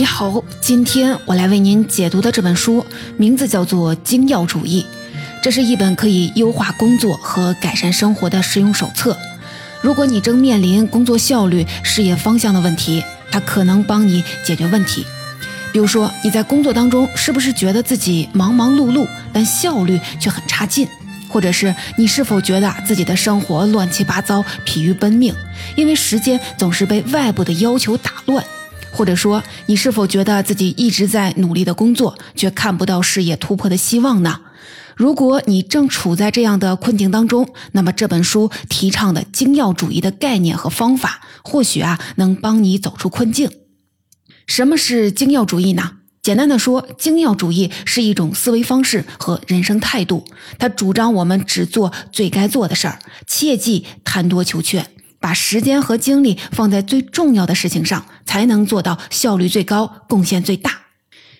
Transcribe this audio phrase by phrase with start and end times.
[0.00, 2.86] 你好，今天我来为您解读的这本书
[3.18, 4.82] 名字叫做《精要主义》，
[5.42, 9.14] 这是一本可以优化工作和改善生活的实用手册。
[9.82, 15.04] 如果你正面临工作效率、事业方向的问题，它可能帮你解决问题。
[15.70, 20.88] 比如说，你在工作当中是不是觉得自己忙忙碌碌，但效率却很差劲？
[21.28, 25.34] 或者是你是否觉得自己的生活乱七八糟、疲于奔命，
[25.76, 28.42] 因为时间总是被外部的要求打乱？
[28.92, 34.40] 或者说，你是否觉得自己一直在努力的工作，却看不到事业突破的希望呢？
[34.96, 43.50] 如果你正处在这样的困境当中，那么这本书提倡的精要主义的概念和方法，或许啊能帮你走出困境。
[44.46, 45.92] 什么是精要主义呢？
[46.22, 50.26] 简单的说，精要主义是一种思维方式和人生态度，
[50.58, 54.86] 它主张我们只做最该做的事儿，切忌贪多求全，
[55.18, 60.82] 把时间和精力放在最重要的事情上，才能做到效率最高、贡献最大。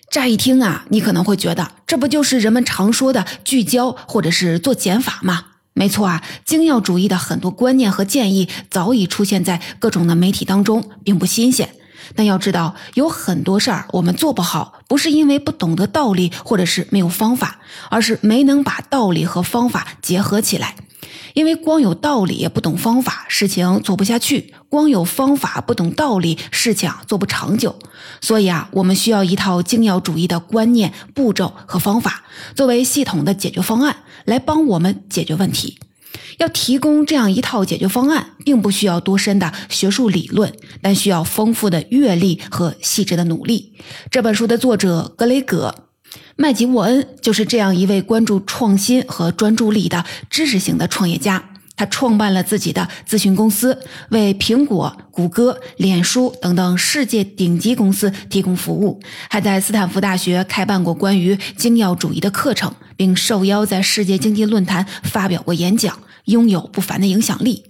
[0.09, 5.45] 乍一听啊，你可能会觉得这不就是人们常说的聚焦或者是做减法吗？
[5.71, 11.69] 没错啊，精要主义的很多观念和建议早已出现在各种的媒体当中，并不新鲜。
[12.13, 20.75] 但要知道，有很多事儿我们做不好，不是因为不懂得道理，或者是没有方法，而是没能把道理和方法结合起来。
[21.33, 27.77] 因为光有道理不懂方法，事情做不下去；光有方法不懂道理，事情做不长久。
[28.19, 32.23] 所以啊，我们需要一套精要主义的观念、步骤和方法，
[32.55, 35.79] 作为系统的解决方案，来帮我们解决问题。
[36.39, 40.51] 要提供这样一套解决方案，并不需要多深的学术理论，
[40.81, 43.73] 但需要丰富的阅历和细致的努力。
[44.09, 45.90] 这本书的作者格雷格。
[46.35, 51.43] 麦吉沃恩就是这样一位关注创新和专注力的知识型的创业家。
[51.77, 67.63] 他创办了自己的咨询公司，为苹果、谷歌、脸书等等世界顶级公司提供服务，还在斯坦福大学开办过关于精要主义的课程，并受邀在世界经济论坛发表过演讲，拥有不凡的影响力。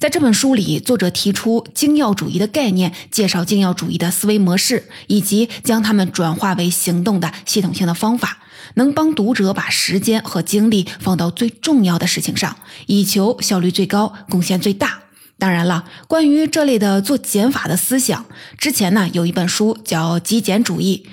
[0.00, 8.38] 在这本书里，作者提出精要主义的概念，介绍精要主义的思维模式，以及将它们转化为行动的系统性的方法，
[8.76, 12.56] 能帮读者把时间和精力放到最重要的事情上，
[12.86, 15.00] 以求效率最高、贡献最大。
[15.38, 18.24] 当然了，关于这类的做减法的思想，
[18.56, 21.04] 之前呢有一本书叫《极简主义》。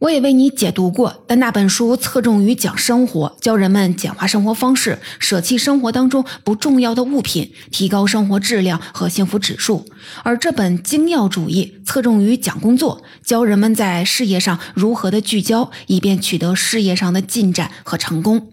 [0.00, 9.86] 我也为你解读过，但那本书侧重于讲生活，教人们简化生活方式，舍弃生活当中不重要的物品，提高生活质量和幸福指数；
[10.22, 18.50] 而这本精要主义侧重于讲工作，教人们在事业上如何的聚焦，以便取得事业上的进展和成功。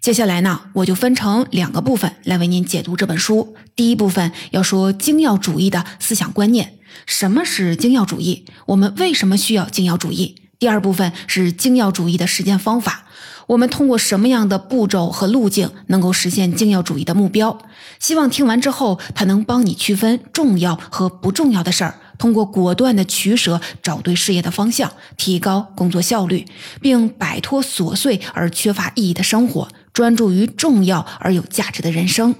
[0.00, 3.56] 接下来呢，我就分成两个部分来为您解读这本书。
[3.74, 8.44] 第一部分要说精要主义的思想观念，什么是精要主义？
[8.66, 10.36] 我们为什么需要精要主义？
[10.58, 13.04] 第二部分是精要主义的实践方法，
[13.46, 17.60] 我们通过什么样的步骤和路径能够实现精要主义的目标？
[18.00, 26.44] 希望听完之后，它能帮你区分重要和不重要的事儿，通过果断的取舍，找对事业的方向，提高工作效率，
[26.80, 32.34] 并摆脱琐碎而缺乏意义的生活，专注于重要而有价值的人生。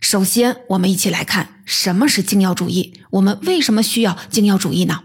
[0.00, 5.00] 首先，我们一起来看什么是精要主义，我们为什么需要精要主义呢？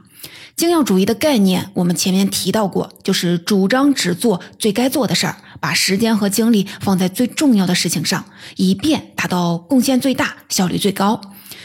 [0.55, 8.23] 精要主义的概念，我们前面提到过，就是主张只做最该做的事儿，把时间和精力放在最重要的事情上，
[8.55, 11.19] 以便达到贡献最大、效率最高。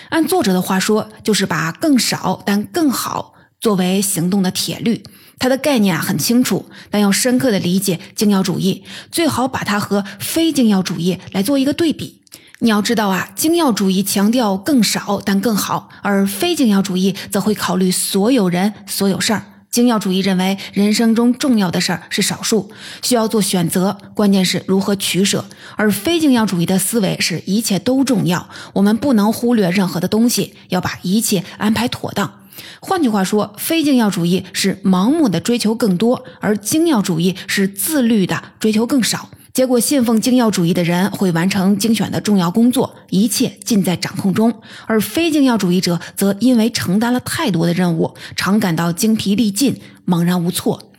[0.09, 5.05] 按作者的话说，就是把更少但更好作为行动的铁律。
[5.39, 12.20] 它的概念啊很清楚，但要深刻的理解精要主义，最好把它和非精要主义来做一个对比。
[12.63, 19.45] 你要知道啊，精要主义强调更少但更好，而非精要主义则会考虑所有人、所有事儿。
[19.71, 22.71] 精要主义认为人生中重要的事儿是少数，
[23.03, 25.45] 需要做选择，关键是如何取舍；
[25.77, 32.41] 而非精要主义的思维是一切都重要，我们不能忽略任何的东西，要把一切安排妥当。
[32.81, 39.31] 换句话说，非精要主义是盲目的追求更多，而精要主义是自律的追求更少。
[39.53, 44.51] 结果，信奉精要主义的人会完成精选的重要工作，一切尽在掌控中；
[44.87, 50.90] 而非精要主义者则因为承担了太多的任务，常感到精疲力尽、茫然无措。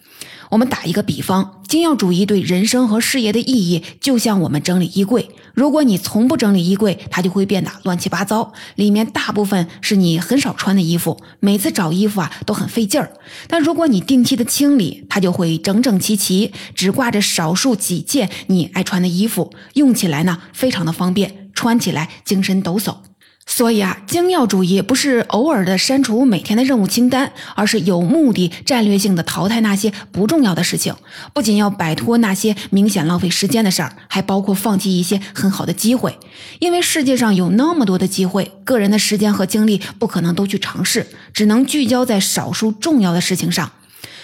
[0.51, 5.29] 我们打一个比方，精要主义对人生和事业的意义，就像我们整理衣柜。
[5.53, 13.13] 如果你从不整理衣柜，它就会变得乱七八糟，里面大部分是你很少穿的衣服，每次找衣服啊都很费劲儿。
[13.47, 22.97] 但如果你定期的清理，它就会整整齐齐，只挂着少数几件你爱穿的衣服，用起来呢非常的方便，穿起来精神抖擞。
[23.45, 30.95] 所以啊，精要主义不是偶尔的删除每天的任务清单，而是有目的、战略性的淘汰那些不重要的事情。
[31.33, 36.17] 不仅要摆脱那些明显浪费时间的事儿，还包括放弃一些很好的机会。
[36.59, 43.71] 因为世界上有那么多的机会，个人的时间和精力不可能都去尝试，只能聚焦在少数重要的事情上。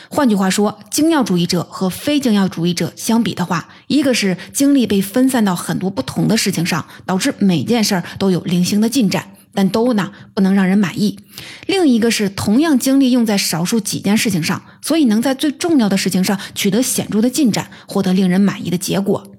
[0.09, 11.18] 换句话说，精要主义者和非精要主义者相比的话，一个是精力被分散到很多不同的事情上，导致每件事儿都有零星的进展，但都呢不能让人满意；
[11.65, 19.33] 另一个是同样精力用在少数几件事情上，所以能在最重要的事情上取得显著的进展，获得令人满意的结果。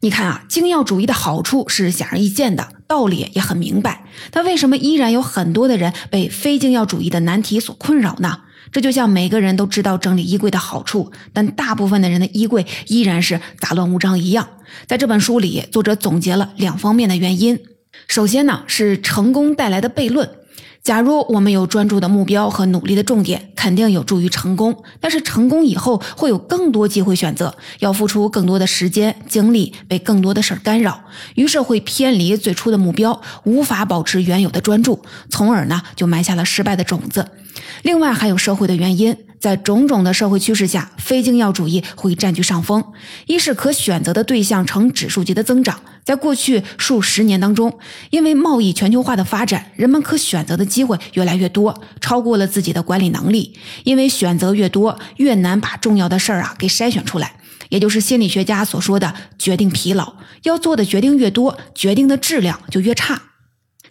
[0.00, 8.40] 你看啊，精要主义的好处是显而易见的，道理也很明白，但为什么依然有很多的人被非精要主义的难题所困扰呢？
[8.72, 14.48] 这就像每个人都知道整理衣柜的好处，但大部分的人的衣柜依然是杂乱无章一样。
[14.86, 17.58] 在这本书里，作者总结了两方面的原因。
[18.08, 20.28] 首先呢，是成功带来的悖论。
[20.84, 24.84] 假如我们有专注的目标和努力的重点，肯定有助于成功。
[25.00, 31.00] 但是成功以后会有更多机会选择，要付出更多的时间精力，被更多的事儿干扰，
[31.36, 35.00] 于是会偏离最初的目标，无法保持原有的专注，
[35.30, 37.30] 从而呢就埋下了失败的种子。
[37.80, 42.82] 另外还有社会的原因，在种种的社会趋势下，非精要主义会占据上风。
[43.26, 45.82] 一是可选择的对象呈指数级的增长。
[46.02, 53.54] 在过去数十年当中，因为贸易全球化的发展，人们可选择的机会越来越多，超过了自己的管理能力。
[53.84, 57.36] 因为选择越多，越难把重要的事儿啊给筛选出来，
[57.68, 60.14] 也就是心理学家所说的决定疲劳。
[60.44, 63.20] 要做的决定越多，决定的质量就越差。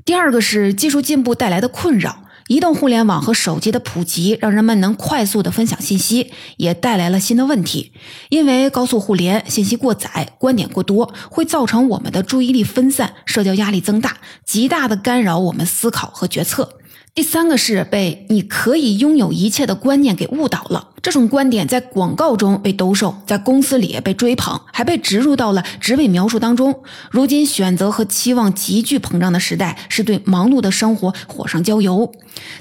[0.04, 2.23] 第二个是技术进步带来的困扰。
[2.48, 7.92] 移动互联网和手机的普及，让人们能快速的分享信息，也带来了新的问题。
[8.30, 16.78] 因为高速互联、信息过载、观点过多，会造成我们的注意力分散，社交压力增大，极大的干扰我们思考和决策。
[17.16, 20.90] 第三个是被你可以拥有一切的观念给误导了。
[21.04, 26.82] 这种观点在广告中被兜售，在公司里被追捧，还被植入到了职位描述当中。
[27.12, 32.12] 如今选择和期望急剧膨胀的时代，是对忙碌的生活火上浇油。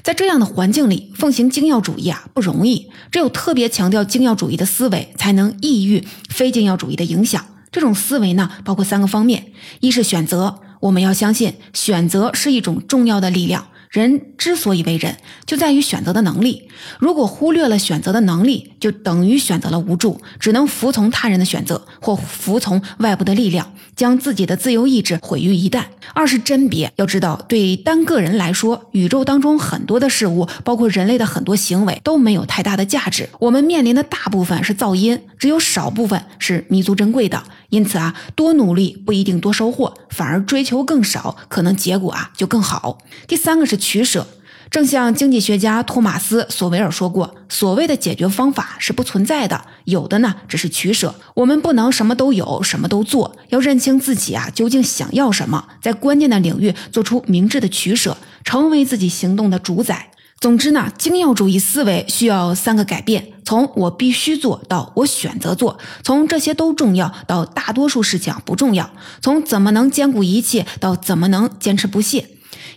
[0.03, 2.91] 在这样的环境里，奉行精要主义啊不容易。
[3.11, 7.43] 只有特别强调精要主义的思维，才能抑郁非精要主义的影响。
[7.71, 9.47] 这种思维呢，包括三个方面：
[9.79, 13.65] 一是选择，我们要相信选择是一种重要的力量。
[13.93, 16.67] 人之所以为人，就在于选择的能力。
[16.97, 25.83] 如果忽略了选择的能力，就等于选择了无助，只能服从他人的选择或服从外部的力量，将自己的自由意志毁于一旦。
[26.13, 33.29] 二是甄别，要知道，对单个人来说，宇宙当中很多的事物，包括人类的很多行为，都没有太大的价值。
[33.39, 37.41] 我们面临的大部分是噪音，只有少部分是弥足珍贵的。
[37.69, 42.99] 因此啊，多努力不一定多收获，反而追求更少，可能结果啊就更好。
[43.27, 44.27] 第三个是取舍，
[44.73, 51.13] 正像经济学家托马斯·索维尔说过，所谓的解决方法是不存在的，有的呢只是取舍。
[51.35, 60.09] 我们不能什么都有，什么都做，要认清自己啊究竟想要什么，在关键的领域做出明智的取舍，成为自己行动的主宰。
[60.39, 68.87] 总之呢，精要主义思维需要三个改变：从我必须做到我选择做；从这些都重要到大多数事情不重要；
[69.21, 72.27] 从怎么能兼顾一切到怎么能坚持不懈。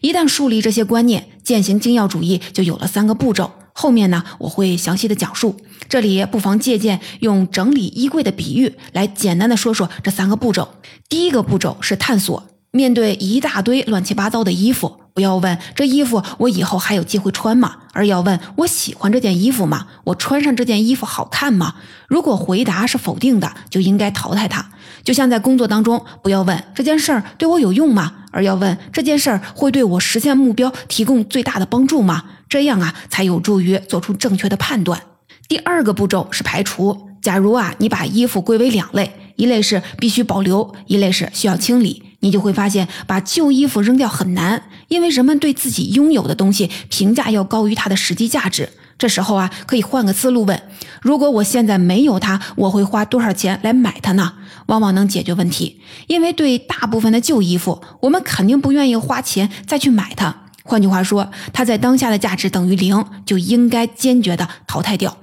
[0.03, 3.53] 一旦树立这些观念，践行精要主义就有了三个步骤。
[3.73, 5.55] 后面呢，我会详细的讲述。
[5.89, 10.69] 这里不妨借鉴用整理衣柜的比喻来简单的说说这三个步骤。
[11.09, 15.06] 第一个步骤是探索，面对一大堆乱七八糟的衣服。
[15.17, 17.77] 不要问这衣服我以后还有机会穿吗？
[17.95, 19.87] 而要问我喜欢这件衣服吗？
[20.05, 21.77] 我穿上这件衣服好看吗？
[22.07, 24.67] 如果回答是否定的，就应该淘汰它。
[25.03, 28.13] 就像在工作当中，不要问这件事儿对我有用吗？
[28.31, 32.23] 而要问这件事儿会对我实现目标提供最大的帮助吗？
[32.47, 35.01] 这样啊，才有助于做出正确的判断。
[35.49, 37.09] 第二个步骤是排除。
[37.23, 42.03] 假如啊，你把衣服归为两类，一类是必须保留，一类是需要清理。
[42.21, 48.69] 你就会发现，把旧衣服扔掉很难，因为人们对自己拥有的东西评价要高于它的实际价值。
[48.99, 50.63] 这时候啊，可以换个思路问：
[51.03, 54.33] 如果我现在没有它，我会花多少钱来买它呢？
[54.67, 55.81] 往往能解决问题。
[56.07, 60.35] 因为对大部分的旧衣服，我们肯定不愿意花钱再去买它。
[60.65, 65.17] 换句话说，它在当下的价值等于零，就应该坚决的淘汰掉。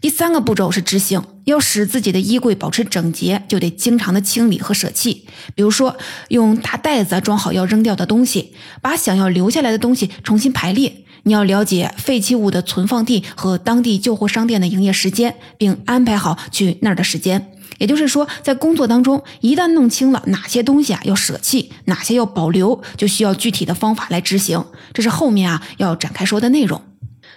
[0.00, 5.26] 第三个步骤是执行，要使自己的衣柜保持整洁，就得经常的清理和舍弃。
[5.54, 5.94] 比如说，
[6.28, 11.04] 用大袋子装好要扔掉的东西，把想要留下来的东西重新排列。
[11.24, 17.52] 你要了解废弃物的存放地和当地旧货商店的营业时间，并安排好去那儿的时间。
[17.76, 24.64] 也就是说，在工作当中，一旦弄清了哪些东西啊要舍弃，哪些要保留，就需要具体的方法来执行。
[24.94, 26.80] 这是后面啊要展开说的内容。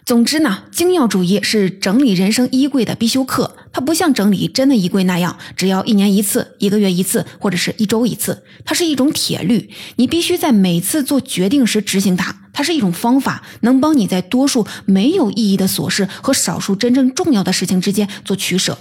[0.05, 3.55] 总之呢，精要主义是整理人生衣柜的必修课。
[3.71, 8.43] 它不像整理真的衣柜那样，只要一年一次、一个月一次或者是一周一次。
[8.65, 12.35] 它是一种铁律，你必须在每次做决定时执行它。
[12.51, 18.77] 它是一种方法，能帮你在多数没有意义的琐事和少数真正重要的事情之间做取舍。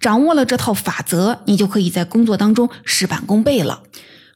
[0.00, 3.82] 掌握了这套法则，你就可以在工作当中事半功倍了。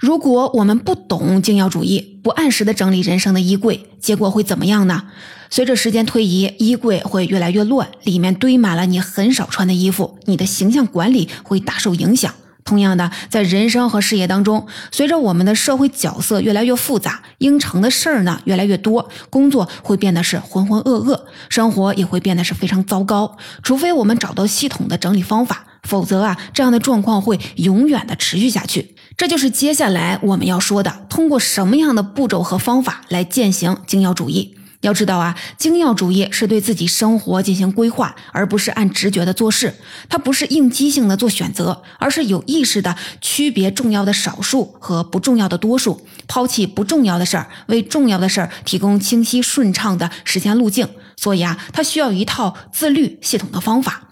[0.01, 5.03] 如果我们不懂精要主义，不按时的整理人生的衣柜，结果会怎么样呢？
[5.51, 12.33] 随着时间推移，衣柜会越来越乱，里面堆满了你很少穿的衣服，你的形象管理会大受影响。
[12.65, 23.37] 同样的，在人生和事业当中，随着我们的社会角色越来越复杂，应承的事儿呢越来越多，工作会变得是浑浑噩噩，生活也会变得是非常糟糕。
[23.63, 28.95] 除非我们找到系统的整理方法，否则啊，这样的状况会永远的持续下去。
[29.17, 34.57] 这就是接下来我们要说的，通过什么样的步骤和方法来践行精要主义。
[34.81, 39.75] 要知道啊，精要主义是对自己生活进行规划，而不是按直觉的做事。
[40.09, 50.89] 它不是应激性的做选择，而是有意识的区别重要的少数和不重要的多数，抛弃不重要的事儿，为重要的事儿提供清晰顺畅的实现路径。
[51.15, 54.09] 所以啊，它需要一套自律系统的方法。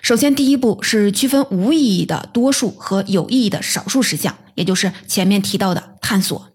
[0.00, 4.34] 首先，第一步是区分无意义的多数和有意义的少数事项。
[4.54, 6.48] 也就是前面提到的探索，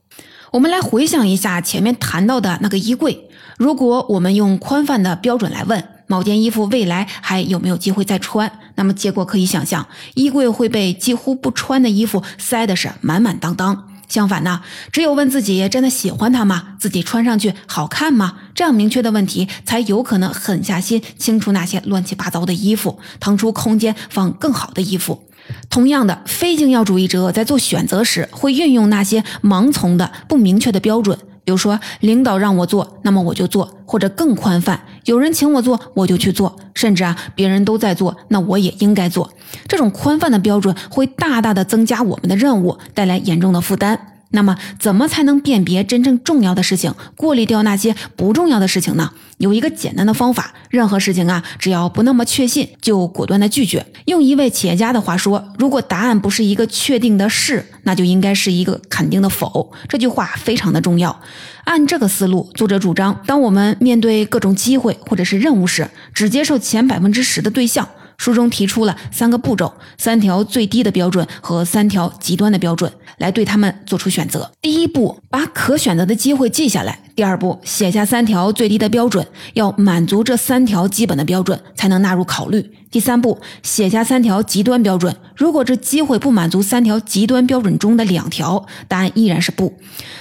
[0.52, 3.30] 我们来回想一下前面谈到的那个衣柜。
[3.58, 13.93] 如果我们用宽泛的标准来问某件衣服未来还有没有机会再穿，那么结果可以想象，衣柜会被几乎不穿的衣服塞的是满满当当。
[14.14, 16.76] 相反呢，只有问自己真的喜欢它吗？
[16.80, 18.36] 自己穿上去好看吗？
[18.54, 25.24] 这样明确的问题，才有可能狠下心清除那些乱七八糟的衣服，腾出空间放更好的衣服。
[25.68, 39.32] 同样的，非精要主义者在做选择时，会运用那些盲从的不明确的标准，比如说领导让我做，那么我就做；或者更宽泛，有人请我做，我就去做；甚至啊，别人都在做，那我也应该做。
[39.68, 44.13] 这种宽泛的标准会大大的增加我们的任务，带来严重的负担。
[44.36, 49.12] 那么，怎么才能辨别真正重要的事情，过滤掉那些不重要的事情呢？
[49.38, 53.86] 有一个简单的方法，任何事情啊，只要不那么确信，就果断的拒绝。
[54.06, 59.72] 用一位企业家的话说，如果答案不是一个确定的是，那就应该是一个肯定的否。
[59.88, 61.22] 这句话非常的重要。
[61.66, 67.88] 按这个思路，作者主张，当我们面对各种机会或者是任务时，只接受前百分之十的对象。
[68.16, 72.90] 书中提出了三个步骤，三条最低的标准和三条极端的标准，
[73.24, 74.52] 来对他们做出选择。
[74.62, 82.62] 第一步，把可选择的机会记下来；第二步，写下三条最低的标准，要满足这三条基本的标准才能纳入考虑；
[82.92, 89.74] 第三步，写下三条极端标准，如果这机会不满足三条极端标准中的两条，答案依然是不。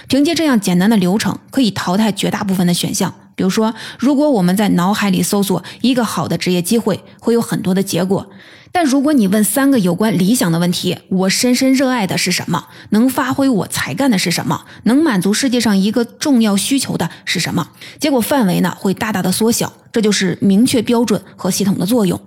[0.06, 3.12] 凭借这样简单的流程，可以淘汰绝大部分的选项。
[3.42, 8.30] 比如说，如果我们在脑海里搜索一个好的职业机会，会有很多的结果。
[8.70, 12.66] 但如果你问三个有关理想的问题：我深深热爱的是什么？
[12.90, 14.64] 能发挥我才干的是什么？
[14.84, 17.68] 能满足世界上一个重要需求的是什么？
[17.98, 19.72] 结果范围呢会大大的缩小。
[19.90, 22.18] 这就是明确标准和系统的作用。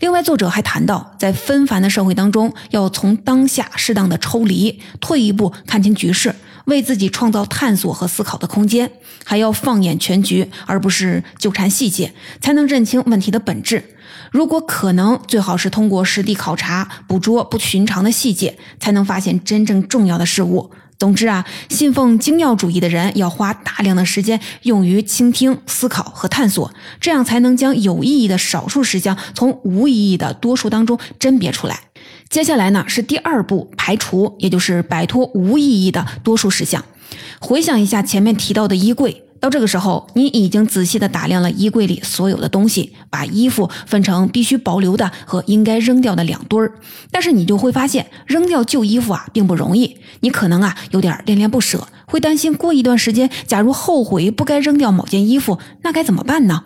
[0.00, 6.34] 另外，作者还谈到，在纷繁的社会当中，要从当下适当的抽离，退一步看清局势。
[6.66, 8.92] 为自己创造探索和思考的空间，
[9.24, 13.82] 还要放眼全局，而不是纠缠细节，才能认清问题的本质。
[14.30, 20.70] 如果可能，最好是通过实地考察，捕捉不寻常的细节，才能发现真正重要的事物。
[20.98, 31.80] 总之啊，信奉精要主义的人要花大量的时间用于倾听、思考和探索，这样才能将有意义的少数事项从无意义的多数当中甄别出来。
[32.28, 36.84] 接下来呢是第二步排除，也就是摆脱无意义的多数事项。
[37.40, 46.74] 回想一下前面提到的衣柜，到这个时候，你已经仔细的打量了衣柜里所有的东西，把衣服分成必须保留的和应该扔掉的两堆儿。
[47.10, 56.64] 但是你就会发现，扔掉旧衣服啊并不容易，你可能啊有点恋恋不舍，会担心过一段时间，假如后悔不该扔掉某件衣服，那该怎么办呢？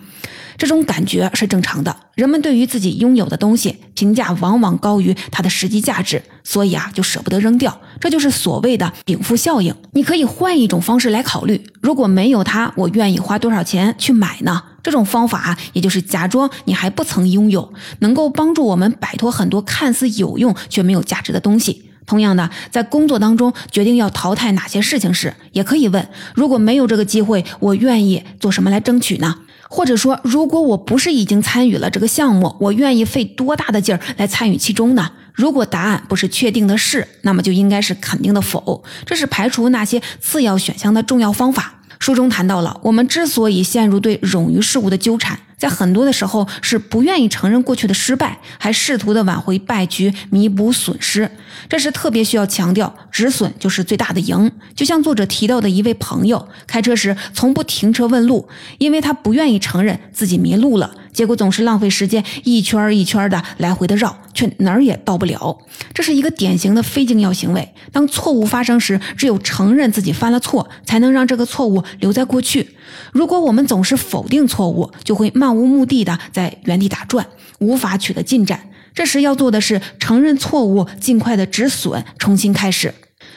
[0.56, 9.74] 这种感觉是正常的，人们对于自己拥有的东西评价往往高于它的实际价值，所以啊就舍不得扔掉，这就是所谓的禀赋效应。
[9.92, 14.62] 你可以换一种方式来考虑，如果没有它，我愿意花多少钱去买呢？
[14.82, 21.90] 这种方法也就是假装你还不曾拥有，能够帮助我们摆脱很多看似有用却没有价值的东西。
[22.06, 29.36] 同样的，在工作当中决定要淘汰哪些事情时，也可以问：如果没有这个机会，我愿意做什么来争取呢？
[29.72, 35.12] 或者说，如果我不是已经参与了这个项目，我愿意费多大的劲儿来参与其中呢？
[35.32, 38.82] 如果答案不是确定的是，那么就应该是肯定的否。
[39.06, 41.82] 这是排除那些次要选项的重要方法。
[42.00, 51.30] 书中谈到了，我们之所以陷入对冗余事物的纠缠，在很多的时候是不愿意承认过去的失败，还试图的挽回败局，弥补损失。
[51.68, 54.50] 这是特别需要强调，止损就是最大的赢。
[54.74, 58.48] 就像作者提到的一位朋友，开车时从不停车问路，
[58.78, 60.90] 因为他不愿意承认自己迷路了。
[61.12, 65.58] 结果总是浪费时间，一圈一圈的来回的绕，却哪儿也到不了。
[65.92, 67.74] 这是一个典型的非精要行为。
[67.92, 72.76] 当错误发生时，只有承认自己犯了错，才能让这个错误留在过去。
[73.12, 77.26] 如果我们总是否定错误，就会慢漫无目的的在原地打转，
[77.58, 78.70] 无法取得进展。
[78.94, 82.94] 这时要做的是承认错误，尽快的止损，重新开始。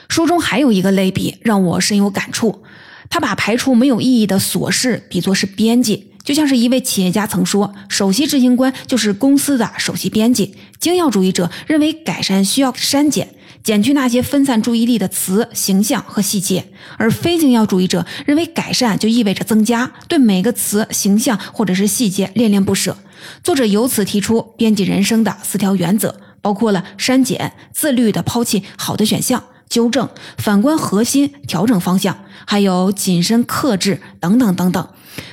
[0.10, 2.62] 书中还有一个类比让我深有感触，
[3.10, 6.12] 他把排除没有意义的琐事比作是编辑。
[6.24, 13.28] 就像是一位企业家曾说：“首席执行官就是公司的首席编辑。”精要主义者认为改善需要删减，
[13.64, 16.64] 减去那些分散注意力的词、形象和细节；
[16.98, 22.98] 而非精要主义者认为改善就意味着增加，对每个词、形象或者是细节恋恋不舍。
[23.42, 34.88] 作者由此提出编辑人生的四条原则，包括了删减、自律的抛弃好的选项、纠正、反观核心、调整方向，还有谨慎克制等等等等。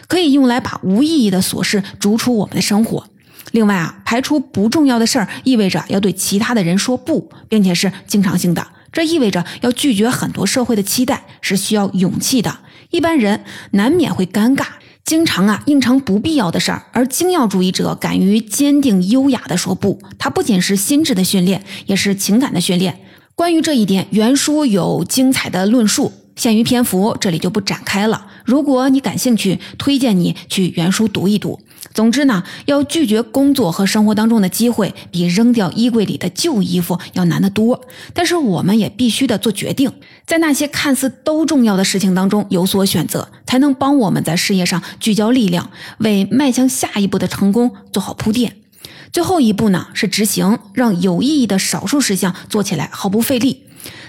[0.07, 3.07] 可以用来把无意义的琐事逐出我们的生活。
[3.53, 8.67] 另外啊，排除不重要的事儿，意味着要对其他的人说不，并且是经常性的。
[8.93, 12.59] 这意味着要拒绝很多社会的期待，是需要勇气的。
[12.91, 14.65] 一般人难免会尴尬，
[15.05, 16.87] 经常啊应承不必要的事儿。
[16.93, 23.01] 而精要主义者敢于坚定优雅的说不，它不仅是心智的训练，也是情感的训练。
[23.37, 26.13] 关于这一点，原书有精彩的论述。
[26.37, 28.27] 限于篇幅，这里就不展开了。
[28.47, 31.61] 如果你感兴趣，推荐你去原书读一读。
[31.93, 37.81] 总之呢，要拒绝工作和生活当中的机会，比扔掉衣柜里的旧衣服要难得多。
[38.15, 39.93] 但是我们也必须得做决定，
[40.25, 48.57] 在那些看似都重要的事情当中有所选择，才能帮我们在事业上聚焦力量，为迈向下一步的成功做好铺垫。
[49.13, 53.65] 最后一步呢，是执行，让有意义的少数事项做起来毫不费力。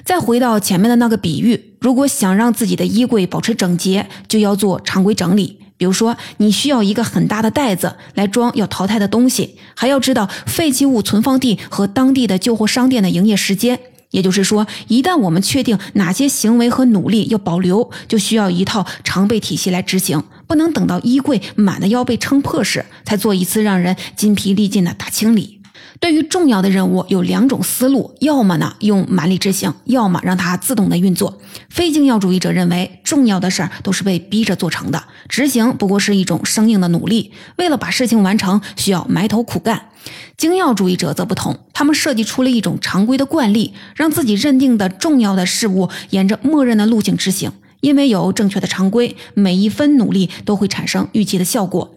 [0.05, 5.57] 再回到前面的那个比喻，如果想让自己的衣柜保持整洁，就要做常规整理。
[5.81, 13.79] 比如说，你需要一个很大的袋子来装要淘汰的东西，还要知道废弃物存放地和当地的旧货商店的营业时间。
[14.11, 25.60] 也就是说，一旦我们确定哪些行为和努力要保留，就需要一套常备体系来执行，不能等到衣柜满的要被撑破时，才做一次让人筋疲力尽的大清理。
[26.01, 31.37] 对于重要的任务有两种思路，要么呢用蛮力执行，要么让它自动的运作。
[31.69, 37.31] 非精要主义者认为，重要的事儿都是被逼着做成的，执行不过是一种生硬的努力。
[37.57, 39.89] 为了把事情完成，需要埋头苦干。
[40.35, 47.51] 精要主义者则不同，他们设计出了一种常规的惯例，让自己认定的重要的事物沿着默认的路径执行。
[47.81, 51.95] 因为有正确的常规，每一分努力都会产生预期的效果。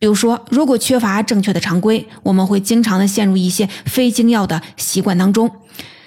[0.00, 5.48] 比如说，如果缺乏正确的常规，我们会经常的陷入一些非精要的习惯当中，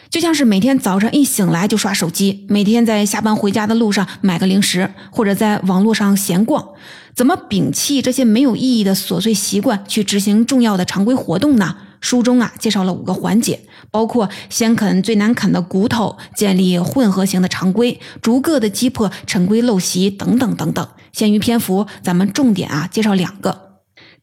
[0.10, 6.69] 就像是每天早上一醒来就刷手机，每天在下班回家的路上买个零食，或者在网络上闲逛。
[7.13, 11.77] 怎么摒弃这些没有意义的琐碎习惯，去执行重要的常规活动呢？
[12.01, 13.60] 书中啊介绍了五个环节，
[13.91, 20.86] 包括先啃最难啃的骨头，建立混合型的常规，逐个的击破陈规陋习等等等等。
[21.12, 23.72] 限于篇幅，咱们重点啊介绍两个。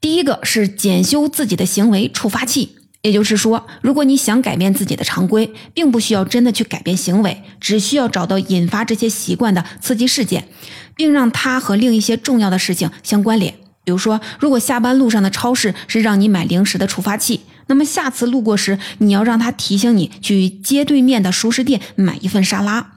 [0.00, 10.48] 第一个是检修自己的行为触发器，也就是说，如果你想改变自己的常规，并不需要真的去改变行为，只需要找到引发这些习惯的刺激事件，
[10.96, 13.52] 并让它和另一些重要的事情相关联。
[13.84, 22.92] 比如说，如果下班路上的超市是让你买零食的触发器，那么下次路过时，你要让它提醒你去街对面的熟食店买一份沙拉。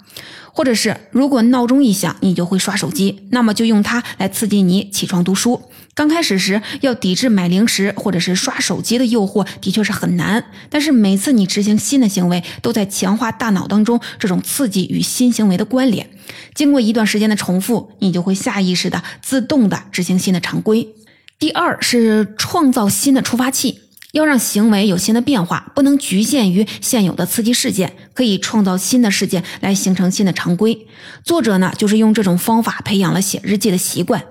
[0.54, 5.64] 或者是，如果闹钟一响，你就会刷手机，那么就用它来刺激你起床读书。
[5.96, 10.44] 刚开始时，要抵制买零食或者是刷手机的诱惑，的确是很难。
[10.70, 16.10] 但是每次你执行新的行为，都在强化大脑当中这种刺激与新行为的关联。
[16.56, 20.96] 经过一段时间的重复，你就会下意识的、自动的执行新的常规。
[21.38, 23.82] 第二是创造新的触发器。
[24.14, 30.86] 要让行为有新的变化，不能局限于现有的刺激事件，可以创造新的事件来形成新的常规。
[31.24, 34.24] 作者呢，就是用这种方法培养了写日记的习惯。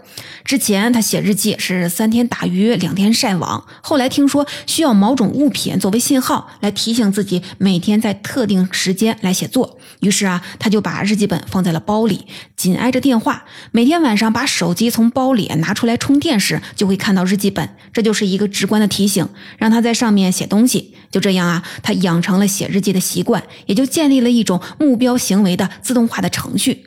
[0.45, 12.27] 之前他写日记是三天打鱼两天晒网，后来听说需要某种物品作为信号来提醒自己每天在特定时间来写作，于是啊，他就把日记本放在了包里，
[12.62, 13.44] 紧挨着电话。
[13.72, 20.94] 每天晚上把手机从包里拿出来充电时，就会看到日记本，这就是一个直观的提醒，让他在上面写东西。
[21.11, 26.85] 就这样啊，他养成了写日记的习惯，也就建立了一种目标行为的自动化的程序。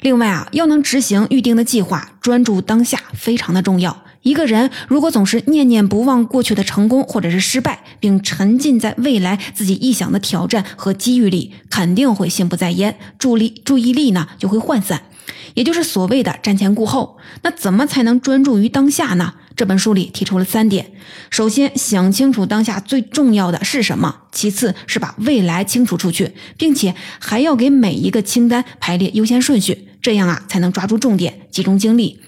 [0.00, 4.04] 另外啊，要能执行预定的计划，专注当下非常的重要。
[4.22, 15.02] 一个人如果总是念念不忘过去的成功或者是失败，并沉浸在未来自己臆想的挑战和机遇里，肯定会心不在焉，注力注意力呢就会涣散，
[15.54, 17.18] 也就是所谓的瞻前顾后。
[17.42, 19.34] 那怎么才能专注于当下呢？
[19.54, 20.92] 这本书里提出了三点：
[21.28, 32.20] 首先，想清楚当下最重要的是什么；其次是把未来清除出去，并且还要给每一个清单排列优先顺序，这样啊才能抓住重点，集中精力。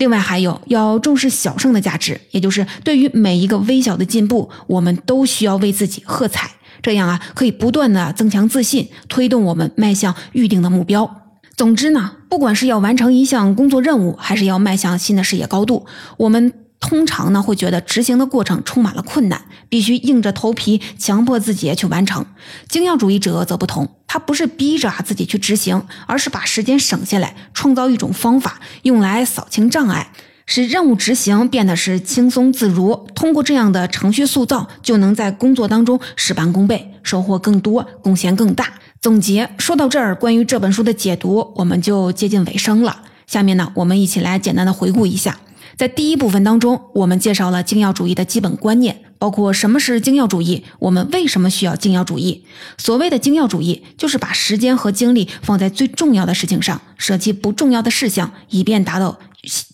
[0.00, 11.34] 另外还有要重视小胜的价值，也就是对于每一个微小的进步，我们都需要为自己喝彩，这样啊可以不断的增强自信，推动我们迈向预定的目标。
[11.54, 15.84] 总之呢，不管是要完成一项工作任务，还是要迈向新的事业高度，
[16.16, 16.54] 我们。
[16.80, 22.24] 通常呢，会觉得执行的过程充满了困难，必须硬着头皮强迫自己去完成。
[22.68, 30.10] 精要主义者则不同，他不是逼着自己去执行，而是把时间省下来，创造一种方法，用来扫清障碍，
[30.46, 33.06] 使任务执行变得是轻松自如。
[33.14, 38.72] 通过这样的程序塑造，就能在工作当中事半功倍，收获更多，贡献更大。
[39.00, 43.02] 总结说到这儿，关于这本书的解读，我们就接近尾声了。
[43.26, 45.38] 下面呢，我们一起来简单的回顾一下。
[45.76, 52.44] 在第一部分当中，我们介绍了精要主义的基本观念，包括什么是精要主义，我们为什么需要精要主义。
[52.76, 59.18] 所谓的精要主义，就是把时间和精力放在最重要的事情上，舍弃不重要的事项，以便达到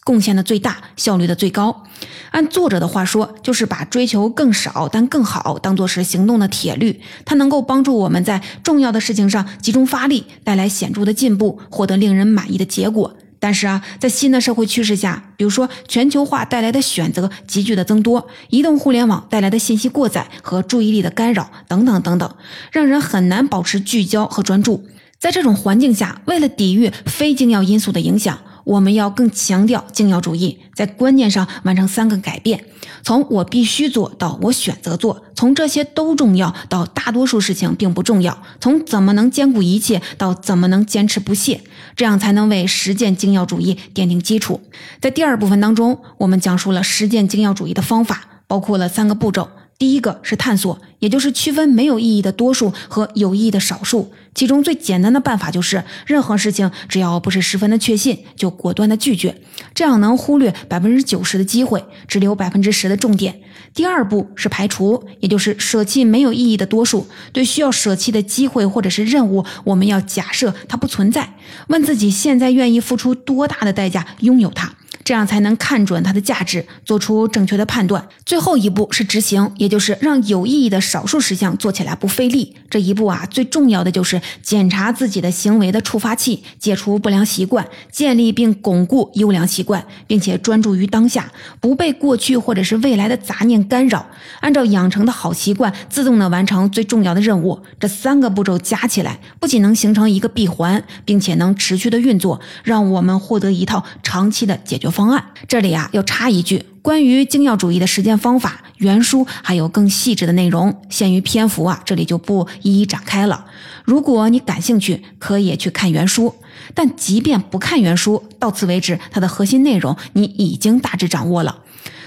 [0.04, 1.84] 贡献的最大、效率的最高。
[2.30, 13.15] 按作者的话说，就是把追求更少但更好当做是行动的铁律，它能够帮助我们在重要的事情上集中发力，带来显著的进步，获得令人满意的结果。
[13.38, 22.34] 但是啊，在新的社会趋势下，比如说全球化带来的选择急剧的增多，移动互联网带来的信息过载和注意力的干扰等等等等，
[22.72, 24.86] 让人很难保持聚焦和专注。
[25.18, 28.38] 在这种环境下，为了抵御非精要因素的影响。
[28.66, 32.64] 我们要更强调精要主义，在观念上完成三个改变：
[33.04, 41.60] 从我必须做到我选择做；从这些都重要到大多数事情并不重要；从怎么能兼顾一切到怎么能坚持不懈。
[41.94, 44.60] 这样才能为实践精要主义奠定基础。
[45.00, 49.48] 在第二部分当中，我们讲述了实践精要主义的方法，包括了三个步骤。
[49.78, 54.10] 第一个是探索，也就是区分没有意义的多数和有意义的少数。
[54.34, 59.40] 其中最简单的办法就是，任何事情只要不是十分的确信，就果断的拒绝，
[59.74, 63.40] 这样能忽略百分之九十的机会，只留百分之十的重点。
[63.74, 67.06] 第二步是排除，也就是舍弃没有意义的多数。
[67.32, 71.34] 对需要舍弃的机会或者是任务，我们要假设它不存在，
[71.68, 74.72] 问自己现在愿意付出多大的代价拥有它。
[75.04, 78.08] 这样才能看准它的价值，做出正确的判断。
[78.24, 82.56] 最后一步是执行，也就是让有意义的少数事项做起来不费力。
[82.68, 94.06] 这一步啊，最重要的就是检查自己的行为的触发器，解除不良习惯，建立并巩固优良习惯，并且专注于当下，不被过去或者是未来的杂念干扰。
[94.40, 97.60] 按照养成的好习惯，自动的完成最重要的任务。
[97.80, 104.90] 这三个步骤加起来，不仅能形成一个闭环，并且能持续的运作，让我们获得一套长期的解决。
[104.90, 113.46] 方案这里啊要插一句，关于精要主义的实践方法，原书还有更细致的内容，限于篇幅啊，这里就不一一展开了。
[113.84, 116.34] 如果你感兴趣，可以去看原书。
[116.74, 121.58] 但即便不看原书，到此为止，它的核心内容你已经大致掌握了。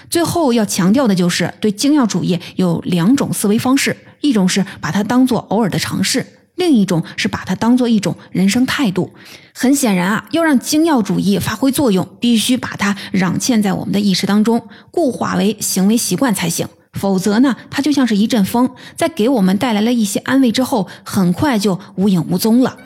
[0.10, 6.26] 最后要强调的就是，对精要主义有两种思维方式，一种是把它当做偶尔的尝试。
[6.56, 9.14] 另一种是把它当做一种人生态度。
[9.54, 16.68] 很显然啊，要让精要主义发挥作用，必须把它壤嵌在我们的意识当中，固化为行为习惯才行。
[16.92, 22.78] 否则呢，它就像是一阵风，在给我们带来了一些安慰之后，很快就无影无踪了。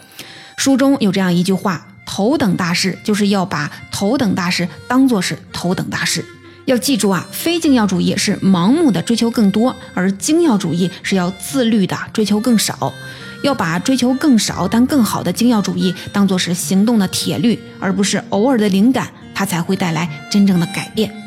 [0.57, 6.23] 书中有这样一句话：“头等大事就是要把头等大事当做是头等大事。”
[6.65, 12.93] 要记住啊，非精要主义是盲目的追求更多，而精要主义是要自律的追求更少。
[13.41, 21.22] 要把追求更少但更好的精要主义当做是行动的铁律，而不是偶尔的灵感，它才会带来真正的改变。